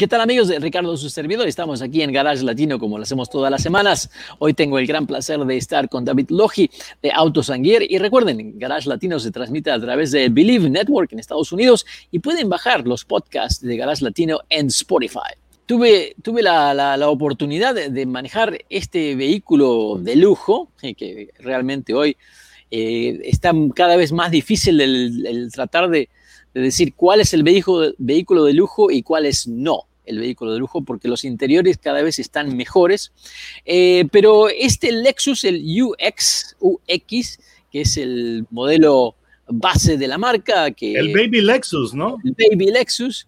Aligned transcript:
¿Qué 0.00 0.08
tal 0.08 0.22
amigos 0.22 0.48
de 0.48 0.58
Ricardo, 0.58 0.96
su 0.96 1.10
servidor? 1.10 1.46
Estamos 1.46 1.82
aquí 1.82 2.00
en 2.00 2.10
Garage 2.10 2.42
Latino 2.42 2.78
como 2.78 2.96
lo 2.96 3.02
hacemos 3.02 3.28
todas 3.28 3.50
las 3.50 3.62
semanas. 3.62 4.08
Hoy 4.38 4.54
tengo 4.54 4.78
el 4.78 4.86
gran 4.86 5.06
placer 5.06 5.38
de 5.40 5.58
estar 5.58 5.90
con 5.90 6.06
David 6.06 6.30
Logi 6.30 6.70
de 7.02 7.12
Autosanguier. 7.12 7.82
Y 7.82 7.98
recuerden, 7.98 8.58
Garage 8.58 8.88
Latino 8.88 9.20
se 9.20 9.30
transmite 9.30 9.70
a 9.70 9.78
través 9.78 10.10
de 10.10 10.30
Believe 10.30 10.70
Network 10.70 11.12
en 11.12 11.18
Estados 11.18 11.52
Unidos 11.52 11.84
y 12.10 12.20
pueden 12.20 12.48
bajar 12.48 12.86
los 12.86 13.04
podcasts 13.04 13.60
de 13.60 13.76
Garage 13.76 14.02
Latino 14.02 14.40
en 14.48 14.68
Spotify. 14.68 15.34
Tuve, 15.66 16.14
tuve 16.22 16.40
la, 16.42 16.72
la, 16.72 17.08
oportunidad 17.10 17.74
de, 17.74 18.06
manejar 18.06 18.58
este 18.70 19.14
vehículo 19.16 19.98
de 20.00 20.16
lujo, 20.16 20.70
que 20.80 21.28
realmente 21.40 21.92
hoy 21.92 22.16
eh, 22.70 23.20
está 23.24 23.52
cada 23.74 23.96
vez 23.96 24.12
más 24.12 24.30
difícil 24.30 24.80
el, 24.80 25.26
el 25.26 25.52
tratar 25.52 25.90
de, 25.90 26.08
de 26.54 26.60
decir 26.62 26.94
cuál 26.94 27.20
es 27.20 27.34
el 27.34 27.42
vehículo, 27.42 27.92
vehículo 27.98 28.44
de 28.44 28.54
lujo 28.54 28.90
y 28.90 29.02
cuál 29.02 29.26
es 29.26 29.46
no 29.46 29.89
el 30.10 30.18
vehículo 30.18 30.52
de 30.52 30.58
lujo 30.58 30.82
porque 30.82 31.08
los 31.08 31.24
interiores 31.24 31.78
cada 31.78 32.02
vez 32.02 32.18
están 32.18 32.56
mejores. 32.56 33.12
Eh, 33.64 34.06
pero 34.12 34.48
este 34.48 34.92
Lexus, 34.92 35.44
el 35.44 35.64
UX, 35.64 36.56
UX, 36.60 37.38
que 37.70 37.80
es 37.82 37.96
el 37.96 38.46
modelo 38.50 39.16
base 39.48 39.96
de 39.96 40.06
la 40.06 40.18
marca. 40.18 40.70
Que, 40.72 40.94
el 40.94 41.12
Baby 41.14 41.40
Lexus, 41.40 41.94
¿no? 41.94 42.18
El 42.24 42.34
Baby 42.36 42.70
Lexus, 42.70 43.26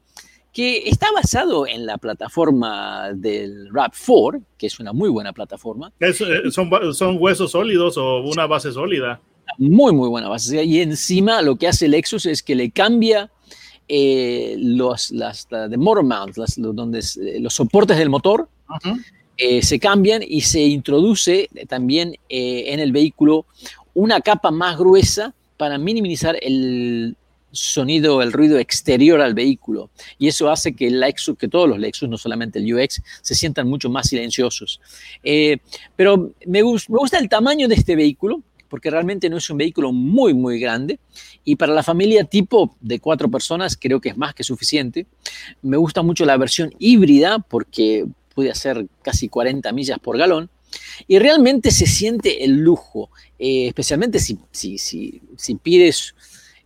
que 0.53 0.89
está 0.89 1.11
basado 1.13 1.67
en 1.67 1.87
la 1.87 1.99
plataforma 1.99 3.13
del 3.15 3.71
RAV4, 3.71 4.43
que 4.59 4.67
es 4.67 4.79
una 4.79 4.93
muy 4.93 5.09
buena 5.09 5.33
plataforma. 5.33 5.93
Eh, 6.01 6.13
son, 6.51 6.71
¿Son 6.95 7.17
huesos 7.19 7.53
sólidos 7.53 7.97
o 7.97 8.21
una 8.21 8.47
base 8.47 8.73
sólida? 8.73 9.21
Muy, 9.59 9.93
muy 9.93 10.09
buena 10.09 10.29
base. 10.29 10.63
Y 10.65 10.81
encima 10.81 11.43
lo 11.43 11.57
que 11.57 11.69
hace 11.69 11.89
Lexus 11.89 12.27
es 12.27 12.43
que 12.43 12.55
le 12.55 12.71
cambia 12.71 13.31
eh, 13.89 14.57
los, 14.59 15.11
las 15.11 15.49
de 15.49 15.77
motor 15.77 16.05
mounts, 16.05 16.39
las, 16.39 16.59
los, 16.59 16.75
donde, 16.75 17.01
eh, 17.01 17.41
los 17.41 17.55
soportes 17.55 17.99
del 17.99 18.09
motor, 18.09 18.49
eh, 19.37 19.63
se 19.63 19.79
cambian 19.79 20.23
y 20.27 20.41
se 20.43 20.61
introduce 20.61 21.49
también 21.69 22.17
en 22.29 22.81
el 22.81 22.93
vehículo 22.93 23.45
una 23.95 24.21
capa 24.21 24.51
más 24.51 24.79
gruesa 24.79 25.35
para 25.57 25.77
minimizar 25.79 26.37
el 26.41 27.17
sonido, 27.51 28.23
el 28.23 28.33
ruido 28.33 28.59
exterior 28.59 29.21
al 29.21 29.35
vehículo. 29.35 29.91
Y 30.19 30.29
eso 30.29 30.51
hace 30.51 30.75
que 30.75 30.87
el 30.87 31.01
Lexus, 31.01 31.37
que 31.37 31.49
todos 31.49 31.69
los 31.69 31.79
Lexus, 31.79 32.09
no 32.09 32.17
solamente 32.17 32.61
el 32.61 32.75
UX, 32.75 33.03
se 33.21 33.35
sientan 33.35 33.69
mucho 33.69 33.91
más 33.91 34.09
silenciosos. 34.09 34.81
pero 35.97 36.33
me, 36.47 36.63
me, 36.63 36.63
gusta 36.63 37.19
el 37.19 37.29
tamaño 37.29 37.69
de 37.69 37.75
este 37.75 37.95
vehículo 37.95 38.43
porque 38.73 38.89
realmente 38.89 39.29
no 39.29 39.37
es 39.37 39.51
un 39.51 39.59
vehículo 39.59 39.93
muy, 39.93 40.33
muy 40.33 40.59
grande. 40.59 40.99
Y 41.45 41.57
para 41.57 41.75
la 41.75 41.83
familia 41.83 42.25
tipo 42.25 42.75
de 42.81 43.01
cuatro 43.01 43.31
personas 43.31 43.77
creo 43.77 44.01
que 44.01 44.09
es 44.09 44.17
más 44.17 44.33
que 44.33 44.45
suficiente. 44.45 45.07
Me 45.61 45.77
gusta 45.77 46.01
mucho 46.01 46.25
la 46.25 46.39
versión 46.39 46.73
híbrida 46.79 47.39
porque 47.39 48.07
puede 48.35 48.51
hacer 48.51 48.87
casi 49.03 49.29
40 49.29 49.71
millas 49.73 49.99
por 49.99 50.17
galón. 50.17 50.49
Y 51.07 51.19
realmente 51.19 51.71
se 51.71 51.85
siente 51.85 52.45
el 52.45 52.53
lujo, 52.53 53.11
eh, 53.39 53.67
especialmente 53.69 54.19
si, 54.19 54.39
si, 54.53 54.79
si, 54.79 55.21
si 55.37 55.55
pides 55.57 56.15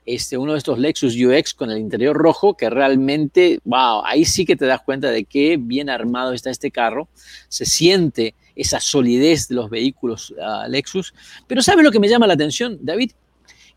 este, 0.04 0.38
uno 0.38 0.52
de 0.52 0.58
estos 0.58 0.78
Lexus 0.78 1.16
UX 1.16 1.54
con 1.54 1.72
el 1.72 1.78
interior 1.78 2.16
rojo, 2.16 2.56
que 2.56 2.70
realmente, 2.70 3.58
wow, 3.64 4.02
ahí 4.04 4.25
sí 4.25 4.44
que 4.44 4.54
te 4.54 4.66
das 4.66 4.82
cuenta 4.82 5.10
de 5.10 5.25
qué 5.25 5.56
bien 5.60 5.91
armado 5.91 6.34
está 6.34 6.50
este 6.50 6.70
carro. 6.70 7.08
Se 7.48 7.66
siente 7.66 8.36
esa 8.56 8.81
solidez 8.81 9.49
de 9.49 9.55
los 9.55 9.71
vehículos 9.71 10.31
uh, 10.31 10.69
Lexus. 10.69 11.15
Pero 11.47 11.62
¿sabes 11.62 11.84
lo 11.84 11.93
que 11.93 12.00
me 12.00 12.09
llama 12.09 12.27
la 12.27 12.34
atención, 12.34 12.78
David? 12.81 13.12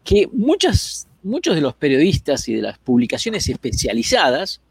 Que 0.04 0.28
muchas, 0.32 1.08
muchos 1.22 1.54
de 1.54 1.62
los 1.62 1.76
periodistas 1.76 2.48
y 2.48 2.56
de 2.56 2.62
las 2.62 2.80
publicaciones 2.80 3.48
especializadas 3.50 4.62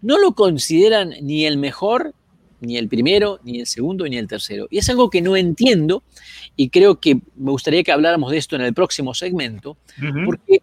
no 0.00 0.18
lo 0.18 0.32
consideran 0.34 1.12
ni 1.20 1.44
el 1.44 1.58
mejor, 1.58 2.14
ni 2.60 2.76
el 2.76 2.88
primero, 2.88 3.40
ni 3.44 3.60
el 3.60 3.66
segundo, 3.66 4.06
ni 4.06 4.16
el 4.16 4.28
tercero. 4.28 4.68
Y 4.70 4.78
es 4.78 4.88
algo 4.88 5.10
que 5.10 5.22
no 5.22 5.36
entiendo 5.36 6.02
y 6.56 6.70
creo 6.70 7.00
que 7.00 7.16
me 7.36 7.50
gustaría 7.50 7.82
que 7.82 7.92
habláramos 7.92 8.30
de 8.30 8.38
esto 8.38 8.56
en 8.56 8.62
el 8.62 8.74
próximo 8.74 9.14
segmento, 9.14 9.76
porque 10.24 10.62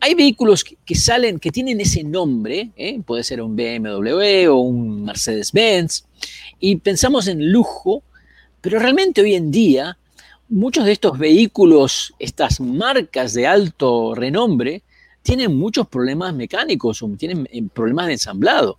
hay 0.00 0.14
vehículos 0.14 0.64
que, 0.64 0.94
salen, 0.94 1.38
que 1.38 1.50
tienen 1.50 1.80
ese 1.80 2.04
nombre, 2.04 2.70
¿eh? 2.76 3.00
puede 3.06 3.24
ser 3.24 3.40
un 3.40 3.56
BMW 3.56 4.48
o 4.50 4.56
un 4.56 5.04
Mercedes-Benz, 5.04 6.04
y 6.60 6.76
pensamos 6.76 7.26
en 7.26 7.50
lujo, 7.50 8.02
pero 8.60 8.78
realmente 8.78 9.20
hoy 9.20 9.34
en 9.34 9.50
día 9.50 9.98
muchos 10.48 10.84
de 10.84 10.92
estos 10.92 11.18
vehículos, 11.18 12.14
estas 12.18 12.60
marcas 12.60 13.34
de 13.34 13.46
alto 13.46 14.14
renombre, 14.14 14.82
tienen 15.22 15.56
muchos 15.56 15.88
problemas 15.88 16.34
mecánicos, 16.34 17.02
tienen 17.18 17.48
eh, 17.50 17.62
problemas 17.72 18.06
de 18.06 18.12
ensamblado. 18.12 18.78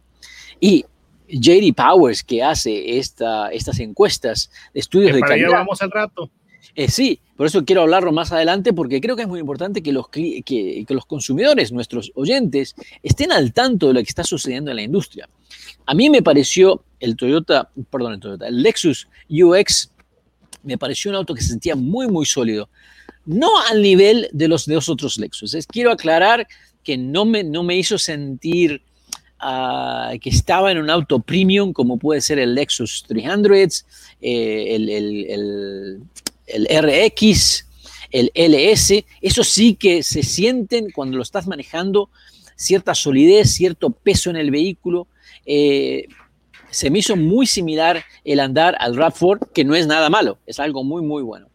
Y 0.59 0.85
JD 1.27 1.73
Powers, 1.75 2.23
que 2.23 2.43
hace 2.43 2.97
esta, 2.97 3.49
estas 3.49 3.79
encuestas 3.79 4.51
de 4.73 4.79
estudios 4.79 5.13
de 5.13 5.19
para 5.19 5.31
calidad. 5.31 5.51
vamos 5.51 5.81
al 5.81 5.91
rato. 5.91 6.29
Eh, 6.75 6.89
sí, 6.89 7.19
por 7.35 7.47
eso 7.47 7.63
quiero 7.65 7.81
hablarlo 7.81 8.11
más 8.11 8.31
adelante, 8.31 8.73
porque 8.73 9.01
creo 9.01 9.15
que 9.15 9.23
es 9.23 9.27
muy 9.27 9.39
importante 9.39 9.81
que 9.81 9.91
los, 9.91 10.07
que, 10.09 10.43
que 10.43 10.85
los 10.89 11.05
consumidores, 11.05 11.71
nuestros 11.71 12.11
oyentes, 12.15 12.75
estén 13.01 13.31
al 13.31 13.53
tanto 13.53 13.87
de 13.87 13.93
lo 13.93 13.99
que 14.01 14.09
está 14.09 14.23
sucediendo 14.23 14.71
en 14.71 14.77
la 14.77 14.83
industria. 14.83 15.29
A 15.85 15.93
mí 15.93 16.09
me 16.09 16.21
pareció 16.21 16.83
el 17.05 17.15
Toyota, 17.15 17.69
perdón, 17.89 18.19
el 18.41 18.63
Lexus 18.63 19.07
UX, 19.29 19.91
me 20.63 20.77
pareció 20.77 21.11
un 21.11 21.17
auto 21.17 21.33
que 21.33 21.41
se 21.41 21.49
sentía 21.49 21.75
muy, 21.75 22.07
muy 22.07 22.25
sólido. 22.25 22.69
No 23.25 23.49
al 23.69 23.81
nivel 23.81 24.27
de 24.33 24.47
los, 24.47 24.65
de 24.65 24.75
otros 24.77 25.17
Lexus. 25.17 25.55
quiero 25.67 25.91
aclarar 25.91 26.47
que 26.83 26.97
no 26.97 27.25
me, 27.25 27.43
no 27.43 27.63
me 27.63 27.75
hizo 27.75 27.97
sentir 27.97 28.81
uh, 29.41 30.17
que 30.19 30.29
estaba 30.29 30.71
en 30.71 30.79
un 30.79 30.89
auto 30.89 31.19
premium 31.19 31.73
como 31.73 31.97
puede 31.97 32.21
ser 32.21 32.39
el 32.39 32.55
Lexus 32.55 33.03
300, 33.07 33.85
eh, 34.21 34.75
el, 34.75 34.89
el, 34.89 35.25
el, 35.29 36.01
el 36.47 37.11
RX, 37.11 37.67
el 38.11 38.31
LS. 38.33 39.05
Eso 39.21 39.43
sí 39.43 39.75
que 39.75 40.03
se 40.03 40.23
sienten 40.23 40.91
cuando 40.91 41.17
lo 41.17 41.23
estás 41.23 41.47
manejando 41.47 42.09
cierta 42.55 42.95
solidez, 42.95 43.51
cierto 43.51 43.91
peso 43.91 44.29
en 44.29 44.37
el 44.37 44.51
vehículo. 44.51 45.07
Eh, 45.45 46.07
se 46.75 46.89
me 46.89 46.99
hizo 46.99 47.15
muy 47.15 47.47
similar 47.47 48.03
el 48.25 48.41
andar 48.41 48.75
al 48.79 48.97
RAV4, 48.97 49.49
que 49.53 49.63
no 49.63 49.75
es 49.75 49.87
nada 49.87 50.09
malo, 50.09 50.39
es 50.45 50.59
algo 50.59 50.83
muy, 50.83 51.01
muy 51.01 51.23
bueno. 51.23 51.47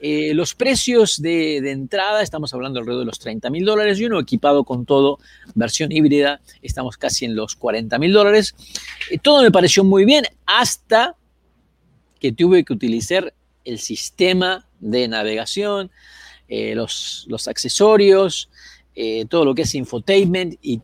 Eh, 0.00 0.34
los 0.34 0.56
precios 0.56 1.22
de, 1.22 1.58
entrada, 1.70 2.20
estamos 2.20 2.52
hablando 2.52 2.80
alrededor 2.80 3.04
de 3.04 3.06
los 3.06 3.20
30 3.20 3.48
mil 3.48 3.64
dólares 3.64 4.00
y 4.00 4.06
uno 4.06 4.18
equipado 4.18 4.64
con 4.64 4.84
todo, 4.84 5.20
versión 5.54 5.92
híbrida, 5.92 6.40
estamos 6.62 6.96
casi 6.96 7.24
en 7.26 7.36
los 7.36 7.54
40 7.54 7.96
mil 8.00 8.12
dólares. 8.12 8.56
Eh, 9.10 9.18
todo 9.18 9.40
me 9.40 9.52
pareció 9.52 9.84
muy 9.84 10.04
bien 10.04 10.24
hasta 10.44 11.14
que 12.18 12.32
tuve 12.32 12.64
que 12.64 12.72
utilizar 12.72 13.32
el 13.64 13.78
sistema 13.78 14.66
de 14.80 15.06
navegación, 15.06 15.92
los, 16.48 17.24
los 17.28 17.48
accesorios, 17.48 18.48
eh, 18.98 19.26
todo 19.28 19.44
lo 19.44 19.54
que 19.54 19.62
es 19.62 19.74
infotainment 19.74 20.54
y, 20.62 20.80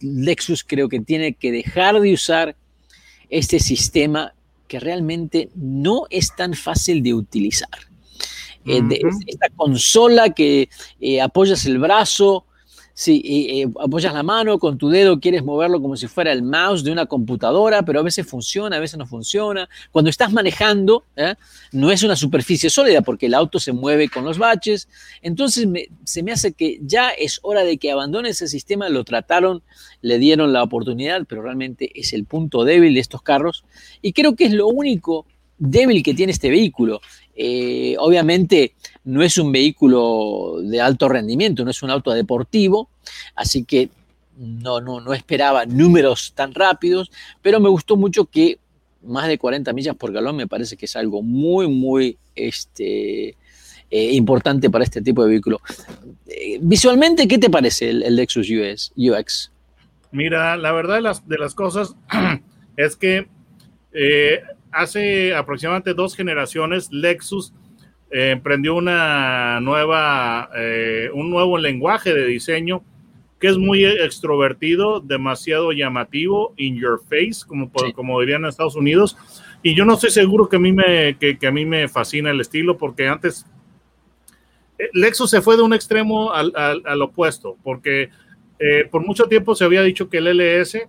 Lexus 0.00 0.62
creo 0.62 0.88
que 0.88 1.00
tiene 1.00 1.34
que 1.34 1.50
dejar 1.50 2.00
de 2.00 2.12
usar 2.14 2.54
este 3.30 3.60
sistema 3.60 4.34
que 4.68 4.80
realmente 4.80 5.50
no 5.54 6.06
es 6.10 6.34
tan 6.36 6.54
fácil 6.54 7.02
de 7.02 7.14
utilizar. 7.14 7.70
Eh, 8.66 8.82
esta 9.26 9.48
consola 9.56 10.30
que 10.30 10.68
eh, 11.00 11.20
apoyas 11.20 11.64
el 11.64 11.78
brazo, 11.78 12.44
Sí, 13.02 13.64
apoyas 13.82 14.12
la 14.12 14.22
mano 14.22 14.58
con 14.58 14.76
tu 14.76 14.90
dedo, 14.90 15.20
quieres 15.20 15.42
moverlo 15.42 15.80
como 15.80 15.96
si 15.96 16.06
fuera 16.06 16.32
el 16.32 16.42
mouse 16.42 16.84
de 16.84 16.92
una 16.92 17.06
computadora, 17.06 17.82
pero 17.82 18.00
a 18.00 18.02
veces 18.02 18.26
funciona, 18.26 18.76
a 18.76 18.78
veces 18.78 18.98
no 18.98 19.06
funciona. 19.06 19.70
Cuando 19.90 20.10
estás 20.10 20.34
manejando, 20.34 21.04
¿eh? 21.16 21.34
no 21.72 21.90
es 21.90 22.02
una 22.02 22.14
superficie 22.14 22.68
sólida 22.68 23.00
porque 23.00 23.24
el 23.24 23.32
auto 23.32 23.58
se 23.58 23.72
mueve 23.72 24.10
con 24.10 24.26
los 24.26 24.36
baches. 24.36 24.86
Entonces 25.22 25.66
se 26.04 26.22
me 26.22 26.32
hace 26.32 26.52
que 26.52 26.78
ya 26.82 27.08
es 27.08 27.40
hora 27.42 27.64
de 27.64 27.78
que 27.78 27.90
abandone 27.90 28.28
ese 28.28 28.48
sistema. 28.48 28.90
Lo 28.90 29.02
trataron, 29.02 29.62
le 30.02 30.18
dieron 30.18 30.52
la 30.52 30.62
oportunidad, 30.62 31.24
pero 31.26 31.40
realmente 31.40 31.98
es 31.98 32.12
el 32.12 32.26
punto 32.26 32.64
débil 32.64 32.92
de 32.92 33.00
estos 33.00 33.22
carros. 33.22 33.64
Y 34.02 34.12
creo 34.12 34.36
que 34.36 34.44
es 34.44 34.52
lo 34.52 34.66
único 34.66 35.24
débil 35.56 36.02
que 36.02 36.14
tiene 36.14 36.32
este 36.32 36.50
vehículo. 36.50 37.00
Eh, 37.34 37.96
obviamente 37.98 38.74
no 39.04 39.22
es 39.22 39.38
un 39.38 39.52
vehículo 39.52 40.56
de 40.62 40.80
alto 40.80 41.08
rendimiento, 41.08 41.64
no 41.64 41.70
es 41.70 41.82
un 41.82 41.90
auto 41.90 42.12
deportivo, 42.12 42.90
así 43.34 43.64
que 43.64 43.88
no, 44.36 44.80
no, 44.80 45.00
no 45.00 45.12
esperaba 45.14 45.66
números 45.66 46.32
tan 46.34 46.54
rápidos, 46.54 47.10
pero 47.42 47.60
me 47.60 47.68
gustó 47.68 47.96
mucho 47.96 48.24
que 48.24 48.58
más 49.02 49.28
de 49.28 49.38
40 49.38 49.72
millas 49.72 49.96
por 49.96 50.12
galón 50.12 50.36
me 50.36 50.46
parece 50.46 50.76
que 50.76 50.86
es 50.86 50.96
algo 50.96 51.22
muy, 51.22 51.68
muy 51.68 52.18
este, 52.34 53.28
eh, 53.28 54.12
importante 54.12 54.70
para 54.70 54.84
este 54.84 55.02
tipo 55.02 55.24
de 55.24 55.30
vehículo. 55.30 55.60
Eh, 56.26 56.58
visualmente, 56.60 57.26
¿qué 57.26 57.38
te 57.38 57.50
parece 57.50 57.90
el, 57.90 58.16
Lexus 58.16 58.48
US, 58.50 58.92
UX? 58.96 59.50
Mira, 60.12 60.56
la 60.56 60.72
verdad 60.72 60.96
de 60.96 61.02
las, 61.02 61.26
de 61.28 61.38
las 61.38 61.54
cosas 61.54 61.94
es 62.76 62.96
que 62.96 63.28
hace 64.72 65.34
aproximadamente 65.34 65.94
dos 65.94 66.14
generaciones 66.16 66.88
Lexus 66.92 67.52
eh, 68.10 68.30
emprendió 68.32 68.74
una 68.74 69.60
nueva, 69.60 70.50
eh, 70.56 71.10
un 71.14 71.30
nuevo 71.30 71.58
lenguaje 71.58 72.12
de 72.14 72.26
diseño 72.26 72.82
que 73.38 73.46
es 73.48 73.56
muy 73.56 73.84
extrovertido, 73.86 75.00
demasiado 75.00 75.72
llamativo, 75.72 76.52
in 76.58 76.76
your 76.76 77.00
face, 77.08 77.46
como, 77.46 77.70
Sí. 77.76 77.92
como 77.94 78.20
dirían 78.20 78.42
en 78.42 78.48
Estados 78.50 78.76
Unidos. 78.76 79.16
Y 79.62 79.74
yo 79.74 79.86
no 79.86 79.94
estoy 79.94 80.10
seguro 80.10 80.46
que 80.48 80.56
a 80.56 80.58
mí 80.58 80.72
me, 80.72 81.16
que, 81.18 81.38
que 81.38 81.46
a 81.46 81.50
mí 81.50 81.64
me 81.64 81.88
fascina 81.88 82.30
el 82.30 82.40
estilo, 82.42 82.76
porque 82.76 83.08
antes 83.08 83.46
eh, 84.78 84.90
Lexus 84.92 85.30
se 85.30 85.40
fue 85.40 85.56
de 85.56 85.62
un 85.62 85.72
extremo 85.72 86.32
al, 86.32 86.52
al- 86.54 86.82
al 86.84 87.02
opuesto, 87.02 87.56
porque 87.62 88.10
eh, 88.58 88.86
por 88.90 89.06
mucho 89.06 89.24
tiempo 89.24 89.54
se 89.54 89.64
había 89.64 89.82
dicho 89.82 90.10
que 90.10 90.18
el 90.18 90.26
LS 90.36 90.86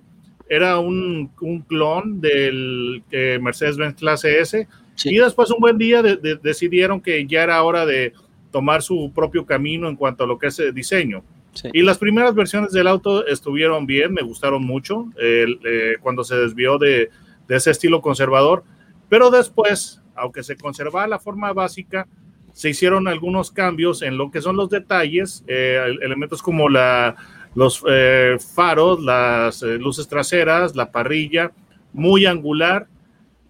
era 0.53 0.79
un, 0.79 1.31
un 1.39 1.61
clon 1.61 2.19
del 2.19 3.03
eh, 3.11 3.39
Mercedes-Benz 3.41 3.95
Clase 3.95 4.39
S, 4.41 4.67
Sí. 4.95 5.09
y 5.09 5.17
después 5.17 5.49
un 5.49 5.59
buen 5.61 5.77
día 5.77 6.01
de- 6.03 6.17
de- 6.17 6.35
decidieron 6.35 6.99
que 6.99 7.25
ya 7.25 7.43
era 7.43 7.63
hora 7.63 7.85
de 7.85 8.11
tomar 8.51 8.81
su 8.81 9.11
propio 9.15 9.45
camino 9.45 9.87
en 9.87 9.95
cuanto 9.95 10.25
a 10.25 10.27
lo 10.27 10.37
que 10.37 10.47
es 10.47 10.59
el 10.59 10.73
diseño. 10.73 11.23
Sí. 11.53 11.69
Y 11.73 11.81
las 11.81 11.97
primeras 11.97 12.35
versiones 12.35 12.73
del 12.73 12.87
auto 12.87 13.25
estuvieron 13.25 13.85
bien, 13.85 14.13
me 14.13 14.21
gustaron 14.21 14.63
mucho 14.65 15.05
el, 15.17 15.59
eh, 15.65 15.93
cuando 16.01 16.23
se 16.25 16.35
desvió 16.35 16.77
de, 16.77 17.09
de 17.47 17.55
ese 17.55 17.71
estilo 17.71 18.01
conservador, 18.01 18.63
pero 19.09 19.29
después, 19.31 20.01
aunque 20.15 20.43
se 20.43 20.57
conservaba 20.57 21.07
la 21.07 21.19
forma 21.19 21.53
básica, 21.53 22.07
se 22.51 22.69
hicieron 22.69 23.07
algunos 23.07 23.49
cambios 23.51 24.01
en 24.01 24.17
lo 24.17 24.29
que 24.29 24.41
son 24.41 24.57
los 24.57 24.69
detalles, 24.69 25.43
eh, 25.47 25.79
elementos 26.01 26.41
como 26.41 26.67
la, 26.67 27.15
los 27.55 27.83
eh, 27.89 28.37
faros, 28.39 29.01
las 29.01 29.61
eh, 29.63 29.77
luces 29.77 30.07
traseras, 30.07 30.75
la 30.75 30.91
parrilla, 30.91 31.51
muy 31.93 32.25
angular, 32.25 32.87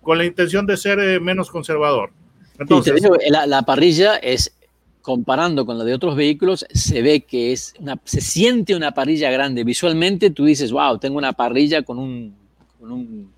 con 0.01 0.17
la 0.17 0.25
intención 0.25 0.65
de 0.65 0.77
ser 0.77 0.99
eh, 0.99 1.19
menos 1.19 1.51
conservador. 1.51 2.11
Te 2.57 2.63
Entonces, 2.63 2.95
digo, 3.01 3.15
la, 3.29 3.45
la 3.45 3.61
parrilla 3.63 4.15
es, 4.17 4.55
comparando 5.01 5.65
con 5.65 5.77
la 5.77 5.83
de 5.83 5.93
otros 5.93 6.15
vehículos, 6.15 6.65
se 6.71 7.01
ve 7.01 7.21
que 7.21 7.51
es 7.51 7.73
una, 7.79 7.99
se 8.03 8.21
siente 8.21 8.75
una 8.75 8.93
parrilla 8.93 9.31
grande. 9.31 9.63
Visualmente 9.63 10.29
tú 10.31 10.45
dices, 10.45 10.71
wow, 10.71 10.97
tengo 10.97 11.17
una 11.17 11.33
parrilla 11.33 11.83
con 11.83 11.99
un, 11.99 12.35
con 12.79 12.91
un 12.91 13.31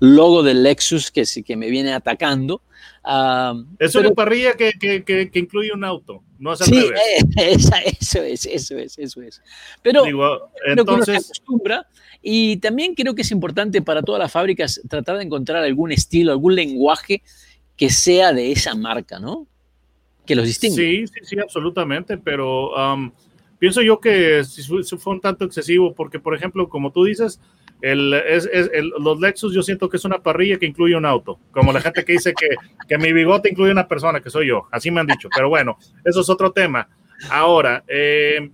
logo 0.00 0.42
del 0.42 0.62
Lexus 0.62 1.10
que, 1.10 1.24
sí- 1.26 1.42
que 1.42 1.56
me 1.56 1.70
viene 1.70 1.92
atacando. 1.92 2.62
Ah, 3.02 3.54
es 3.78 3.92
pero- 3.92 4.08
una 4.08 4.14
parrilla 4.14 4.54
que, 4.54 4.72
que- 4.72 5.04
que- 5.04 5.30
que 5.30 5.38
incluye 5.38 5.72
un 5.72 5.84
auto, 5.84 6.22
no 6.38 6.52
es 6.54 6.60
al 6.62 6.66
sí, 6.68 6.80
revés. 6.80 7.00
eh, 7.00 7.24
esa- 7.52 7.80
eso 7.82 8.22
es, 8.22 8.46
eso 8.46 8.78
es, 8.78 8.98
eso 8.98 9.22
es. 9.22 9.42
Pero 9.82 10.04
Digo, 10.04 10.50
creo 10.64 10.84
que 10.84 10.92
uno 10.92 11.04
se 11.04 11.12
entonces, 11.12 11.30
acostumbra 11.30 11.86
y 12.22 12.56
también 12.58 12.94
creo 12.94 13.14
que 13.14 13.22
es 13.22 13.30
importante 13.30 13.82
para 13.82 14.02
todas 14.02 14.18
las 14.20 14.32
fábricas 14.32 14.80
tratar 14.88 15.18
de 15.18 15.24
encontrar 15.24 15.62
algún 15.62 15.92
estilo, 15.92 16.32
algún 16.32 16.54
lenguaje 16.54 17.22
que 17.76 17.90
sea 17.90 18.32
de 18.32 18.52
esa 18.52 18.74
marca, 18.74 19.18
¿no? 19.18 19.46
Que 20.24 20.34
los 20.34 20.46
distingue. 20.46 20.76
Sí, 20.76 21.06
sí, 21.06 21.20
sí, 21.24 21.36
absolutamente, 21.38 22.16
pero 22.16 22.70
um, 22.74 23.12
pienso 23.58 23.82
yo 23.82 24.00
que 24.00 24.42
fue 24.98 25.12
un 25.12 25.20
tanto 25.20 25.44
excesivo 25.44 25.94
porque, 25.94 26.18
por 26.18 26.34
ejemplo, 26.34 26.68
como 26.70 26.90
tú 26.92 27.04
dices, 27.04 27.40
el, 27.92 28.14
es, 28.14 28.48
es- 28.52 28.70
el- 28.72 28.92
los 28.98 29.20
Lexus 29.20 29.52
yo 29.54 29.62
siento 29.62 29.88
que 29.88 29.96
es 29.98 30.04
una 30.04 30.18
parrilla 30.22 30.58
que 30.58 30.66
incluye 30.66 30.96
un 30.96 31.04
auto, 31.04 31.38
como 31.50 31.72
la 31.72 31.80
gente 31.80 32.04
que 32.04 32.12
dice 32.14 32.32
que, 32.32 32.48
que 32.88 32.98
mi 32.98 33.12
bigote 33.12 33.50
incluye 33.50 33.72
una 33.72 33.86
persona, 33.88 34.20
que 34.20 34.30
soy 34.30 34.46
yo, 34.48 34.66
así 34.70 34.90
me 34.90 35.00
han 35.00 35.06
dicho, 35.06 35.28
pero 35.34 35.48
bueno, 35.48 35.76
eso 36.04 36.20
es 36.20 36.28
otro 36.30 36.50
tema. 36.52 36.88
Ahora, 37.30 37.84
eh, 37.88 38.50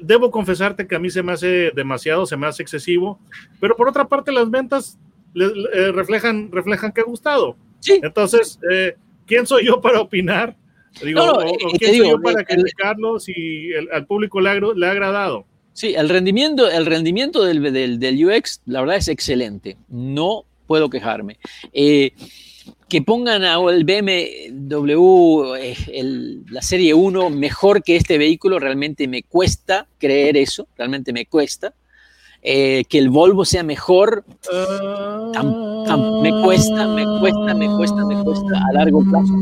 debo 0.00 0.30
confesarte 0.30 0.86
que 0.86 0.94
a 0.94 0.98
mí 0.98 1.10
se 1.10 1.22
me 1.22 1.32
hace 1.32 1.70
demasiado, 1.74 2.24
se 2.26 2.36
me 2.36 2.46
hace 2.46 2.62
excesivo, 2.62 3.18
pero 3.60 3.76
por 3.76 3.88
otra 3.88 4.06
parte 4.08 4.32
las 4.32 4.50
ventas 4.50 4.98
le- 5.34 5.54
le- 5.54 5.68
eh, 5.72 5.92
reflejan, 5.92 6.50
reflejan 6.50 6.92
que 6.92 7.00
ha 7.00 7.04
gustado. 7.04 7.56
Sí. 7.80 8.00
Entonces, 8.02 8.58
eh, 8.70 8.94
¿quién 9.26 9.46
soy 9.46 9.66
yo 9.66 9.80
para 9.80 10.00
opinar? 10.00 10.56
Digo, 11.02 11.20
No, 11.20 11.32
no, 11.40 11.52
¿quién 11.78 11.90
soy 11.90 12.00
digo, 12.00 12.06
yo 12.16 12.20
para 12.22 12.44
criticarlo 12.44 13.18
si 13.18 13.70
el- 13.72 13.90
al 13.92 14.06
público 14.06 14.40
le 14.40 14.50
ha, 14.50 14.54
le 14.60 14.86
ha 14.86 14.90
agradado? 14.90 15.46
Sí, 15.74 15.94
el 15.94 16.08
rendimiento, 16.08 16.70
el 16.70 16.86
rendimiento 16.86 17.44
del, 17.44 17.62
del- 17.72 17.98
del 17.98 18.26
UX, 18.26 18.60
la 18.66 18.80
verdad 18.80 18.96
es 18.96 19.08
excelente. 19.08 19.76
No 19.88 20.44
puedo 20.66 20.90
quejarme. 20.90 21.38
Eh, 21.72 22.12
que 22.88 23.00
pongan 23.02 23.42
a 23.44 23.54
el 23.70 23.84
BMW, 23.84 25.54
eh, 25.56 25.76
la 26.50 26.62
serie 26.62 26.94
1, 26.94 27.30
mejor 27.30 27.82
que 27.82 27.96
este 27.96 28.18
vehículo, 28.18 28.58
realmente 28.58 29.08
me 29.08 29.22
cuesta 29.22 29.86
creer 29.98 30.36
eso, 30.36 30.68
realmente 30.76 31.12
me 31.12 31.26
cuesta. 31.26 31.72
Eh, 32.44 32.84
que 32.88 32.98
el 32.98 33.08
Volvo 33.08 33.44
sea 33.44 33.62
mejor, 33.62 34.24
tam- 35.32 35.84
tam- 35.86 36.20
me 36.22 36.32
cuesta, 36.42 36.88
me 36.88 37.04
cuesta, 37.20 37.54
me 37.54 37.68
cuesta, 37.68 38.04
me 38.04 38.22
cuesta 38.24 38.64
a 38.68 38.72
largo 38.72 39.04
plazo. 39.08 39.32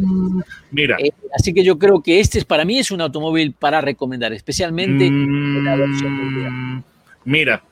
Mira, 0.70 0.97
Eh, 1.00 1.11
así 1.35 1.55
que 1.55 1.64
yo 1.64 1.79
creo 1.79 2.02
que 2.02 2.20
este 2.20 2.38
es, 2.38 2.44
para 2.44 2.64
mí 2.67 2.79
es 2.79 2.91
un 2.91 3.00
automóvil 3.00 3.52
para 3.58 3.81
recomendar, 3.81 4.32
especialmente 4.35 5.06
en 5.06 5.64
la 5.64 5.76
versión 5.76 6.76
mm, 6.76 6.82
mira, 7.25 7.62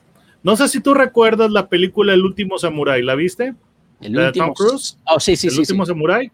no 0.41 0.55
sé 0.55 0.67
si 0.67 0.79
tú 0.81 0.93
recuerdas 0.93 1.51
la 1.51 1.67
película 1.69 2.13
El 2.13 2.23
último 2.25 2.57
Samurái, 2.57 3.03
¿la 3.03 3.13
viste? 3.15 3.53
El 4.01 4.13
¿La 4.13 4.21
de 4.21 4.27
último. 4.29 4.45
Tom 4.47 4.53
Cruise? 4.55 4.97
Oh, 5.05 5.19
sí, 5.19 5.35
sí, 5.35 5.47
el 5.47 5.53
sí. 5.53 5.59
último. 5.59 5.85
Samurái. 5.85 6.31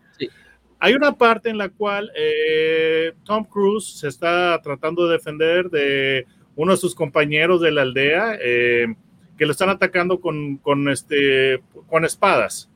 Hay 0.79 0.93
una 0.93 1.13
parte 1.13 1.49
en 1.49 1.57
la 1.57 1.69
cual 1.69 2.11
eh, 2.15 3.13
Tom 3.23 3.43
Cruise 3.45 3.85
se 3.97 4.07
está 4.07 4.59
tratando 4.61 5.07
de 5.07 5.13
defender 5.13 5.69
de 5.69 6.27
uno 6.55 6.71
de 6.71 6.77
sus 6.77 6.95
compañeros 6.95 7.61
de 7.61 7.71
la 7.71 7.81
aldea 7.81 8.37
eh, 8.41 8.87
que 9.37 9.45
lo 9.45 9.51
están 9.51 9.69
atacando 9.69 10.19
con, 10.19 10.57
con, 10.57 10.89
este, 10.89 11.61
con 11.87 12.05
espadas. 12.05 12.69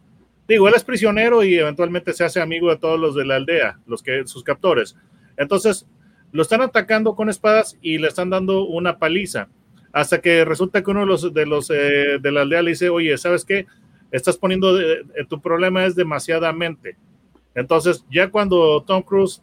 Digo, 0.48 0.68
él 0.68 0.74
es 0.76 0.84
prisionero 0.84 1.44
y 1.44 1.56
eventualmente 1.56 2.14
se 2.14 2.24
hace 2.24 2.42
amigo 2.42 2.70
de 2.70 2.78
todos 2.78 3.00
los 3.00 3.16
de 3.16 3.26
la 3.26 3.36
aldea, 3.36 3.80
los 3.86 4.02
que, 4.02 4.26
sus 4.26 4.44
captores. 4.44 4.96
Entonces, 5.38 5.86
lo 6.32 6.42
están 6.42 6.62
atacando 6.62 7.16
con 7.16 7.30
espadas 7.30 7.78
y 7.82 7.98
le 7.98 8.08
están 8.08 8.30
dando 8.30 8.66
una 8.66 8.98
paliza. 8.98 9.48
Hasta 9.92 10.22
que 10.22 10.46
resulta 10.46 10.84
que 10.84 10.92
uno 10.92 11.02
de 11.02 11.06
los 11.06 11.34
de, 11.34 11.46
los, 11.46 11.70
eh, 11.70 12.20
de 12.20 12.32
la 12.32 12.42
aldea 12.42 12.62
le 12.62 12.72
dice, 12.72 12.90
oye, 12.90 13.18
¿sabes 13.18 13.46
qué? 13.46 13.66
Estás 14.12 14.38
poniendo, 14.38 14.80
eh, 14.80 15.04
tu 15.28 15.40
problema 15.42 15.86
es 15.86 15.96
demasiadamente. 15.96 16.98
Entonces, 17.56 18.06
ya 18.12 18.30
cuando 18.30 18.84
Tom 18.84 19.02
Cruise 19.02 19.42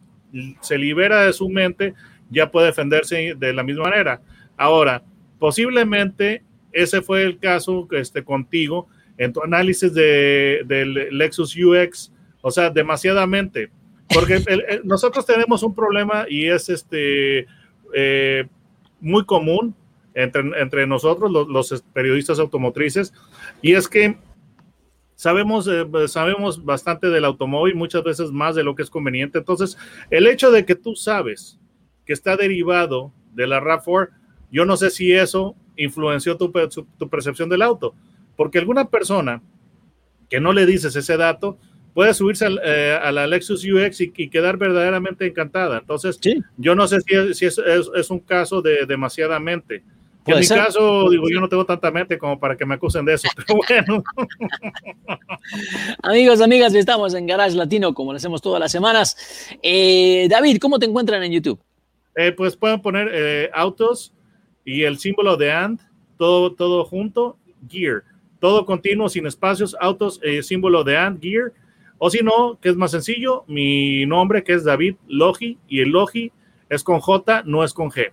se 0.61 0.77
libera 0.77 1.23
de 1.23 1.33
su 1.33 1.49
mente, 1.49 1.93
ya 2.29 2.51
puede 2.51 2.67
defenderse 2.67 3.35
de 3.37 3.53
la 3.53 3.63
misma 3.63 3.85
manera. 3.85 4.21
Ahora, 4.55 5.03
posiblemente 5.39 6.43
ese 6.71 7.01
fue 7.01 7.23
el 7.23 7.39
caso 7.39 7.87
este, 7.91 8.23
contigo 8.23 8.87
en 9.17 9.33
tu 9.33 9.41
análisis 9.41 9.93
de, 9.93 10.61
del 10.65 11.17
Lexus 11.17 11.55
UX, 11.55 12.11
o 12.41 12.51
sea, 12.51 12.69
demasiadamente. 12.69 13.69
Porque 14.13 14.41
nosotros 14.83 15.25
tenemos 15.25 15.63
un 15.63 15.75
problema 15.75 16.25
y 16.29 16.47
es 16.47 16.69
este 16.69 17.47
eh, 17.93 18.47
muy 19.01 19.25
común 19.25 19.75
entre, 20.13 20.41
entre 20.61 20.87
nosotros, 20.87 21.31
los, 21.31 21.47
los 21.47 21.83
periodistas 21.93 22.39
automotrices, 22.39 23.13
y 23.61 23.73
es 23.73 23.87
que 23.87 24.17
sabemos, 25.15 25.67
eh, 25.67 25.85
sabemos 26.07 26.63
bastante 26.63 27.07
del 27.07 27.25
automóvil, 27.25 27.75
muchas 27.75 28.03
veces 28.03 28.31
más 28.31 28.55
de 28.55 28.63
lo 28.63 28.75
que 28.75 28.83
es 28.83 28.89
conveniente. 28.89 29.39
Entonces, 29.39 29.77
el 30.09 30.27
hecho 30.27 30.51
de 30.51 30.65
que 30.65 30.75
tú 30.75 30.95
sabes 30.95 31.59
que 32.07 32.13
está 32.13 32.35
derivado 32.37 33.11
de 33.35 33.45
la 33.45 33.61
RAV4, 33.61 34.09
yo 34.51 34.65
no 34.65 34.77
sé 34.77 34.89
si 34.89 35.13
eso 35.13 35.55
influenció 35.75 36.37
tu, 36.37 36.51
tu 36.97 37.09
percepción 37.09 37.49
del 37.49 37.61
auto, 37.61 37.93
porque 38.35 38.57
alguna 38.57 38.85
persona 38.85 39.43
que 40.29 40.39
no 40.39 40.53
le 40.53 40.65
dices 40.65 40.95
ese 40.95 41.17
dato 41.17 41.57
puede 41.93 42.13
subirse 42.13 42.45
al, 42.45 42.59
eh, 42.63 42.97
a 43.01 43.11
la 43.11 43.27
Lexus 43.27 43.63
UX 43.65 44.01
y, 44.01 44.13
y 44.15 44.29
quedar 44.29 44.57
verdaderamente 44.57 45.25
encantada. 45.25 45.79
Entonces, 45.79 46.17
Sí. 46.21 46.35
yo 46.57 46.75
no 46.75 46.87
sé 46.87 47.01
si, 47.01 47.15
es, 47.15 47.37
si 47.37 47.45
es, 47.45 47.57
es- 47.57 47.89
es 47.95 48.09
un 48.09 48.19
caso 48.19 48.61
de 48.61 48.85
demasiadamente. 48.85 49.83
Que 50.25 50.33
en 50.33 50.39
mi 50.39 50.43
ser. 50.45 50.57
caso, 50.59 51.09
digo, 51.09 51.23
yo 51.29 51.39
no 51.39 51.47
tengo 51.49 51.65
tanta 51.65 51.89
mente 51.89 52.17
como 52.17 52.37
para 52.39 52.55
que 52.57 52.65
me 52.65 52.75
acusen 52.75 53.05
de 53.05 53.13
eso, 53.13 53.27
pero 53.35 53.59
bueno. 53.67 54.03
Amigos, 56.03 56.41
amigas, 56.41 56.73
estamos 56.75 57.13
en 57.13 57.25
Garage 57.27 57.55
Latino, 57.55 57.93
como 57.93 58.11
lo 58.13 58.17
hacemos 58.17 58.41
todas 58.41 58.59
las 58.59 58.71
semanas. 58.71 59.15
Eh, 59.63 60.27
David, 60.29 60.57
¿cómo 60.59 60.79
te 60.79 60.85
encuentran 60.85 61.23
en 61.23 61.31
YouTube? 61.31 61.59
Eh, 62.17 62.31
pues 62.31 62.57
pueden 62.57 62.81
poner 62.81 63.11
eh, 63.13 63.51
autos 63.53 64.11
y 64.65 64.83
el 64.83 64.97
símbolo 64.97 65.37
de 65.37 65.51
AND, 65.51 65.79
todo, 66.17 66.55
todo 66.55 66.83
junto, 66.83 67.37
gear, 67.69 68.03
todo 68.39 68.65
continuo, 68.65 69.07
sin 69.07 69.27
espacios, 69.27 69.77
autos, 69.79 70.19
eh, 70.23 70.41
símbolo 70.41 70.83
de 70.83 70.97
AND, 70.97 71.21
gear, 71.21 71.53
o 71.99 72.09
si 72.09 72.23
no, 72.23 72.57
que 72.59 72.69
es 72.69 72.75
más 72.75 72.89
sencillo, 72.89 73.45
mi 73.47 74.07
nombre 74.07 74.43
que 74.43 74.53
es 74.53 74.63
David 74.63 74.95
Logi 75.07 75.59
y 75.67 75.81
el 75.81 75.89
Logi 75.89 76.31
es 76.69 76.83
con 76.83 76.99
J, 77.01 77.43
no 77.45 77.63
es 77.63 77.71
con 77.71 77.91
G. 77.91 78.11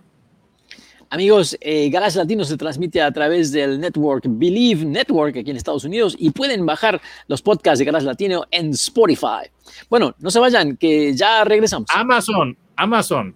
Amigos, 1.09 1.57
eh, 1.61 1.89
Garage 1.89 2.19
Latino 2.19 2.43
se 2.43 2.57
transmite 2.57 3.01
a 3.01 3.11
través 3.11 3.51
del 3.51 3.79
network 3.79 4.25
Believe 4.27 4.85
Network 4.85 5.37
aquí 5.37 5.49
en 5.49 5.57
Estados 5.57 5.83
Unidos 5.83 6.15
y 6.19 6.29
pueden 6.29 6.63
bajar 6.65 7.01
los 7.27 7.41
podcasts 7.41 7.79
de 7.79 7.85
Garage 7.85 8.05
Latino 8.05 8.45
en 8.51 8.69
Spotify. 8.71 9.49
Bueno, 9.89 10.13
no 10.19 10.29
se 10.29 10.39
vayan, 10.39 10.77
que 10.77 11.15
ya 11.15 11.43
regresamos. 11.43 11.89
Amazon, 11.91 12.55
Amazon. 12.75 13.35